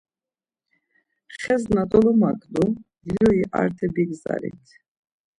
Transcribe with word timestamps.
Xes 1.39 1.63
na 1.75 1.83
dolomaǩnu, 1.91 2.63
juri 3.11 3.41
arte 3.61 3.87
bigzalit. 3.95 4.65